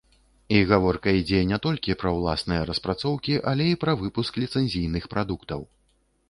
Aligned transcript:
І 0.59 0.59
гаворка 0.69 1.11
ідзе 1.17 1.41
не 1.51 1.59
толькі 1.65 1.95
пра 2.03 2.13
ўласныя 2.15 2.61
распрацоўкі, 2.71 3.37
але 3.53 3.69
і 3.73 3.77
пра 3.85 3.93
выпуск 4.01 4.41
ліцэнзійных 4.45 5.03
прадуктаў. 5.15 5.61